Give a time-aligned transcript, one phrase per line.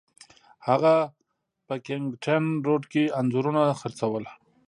[0.67, 0.95] هغه
[1.67, 4.23] په کینینګټن روډ کې انځورونه خرڅول.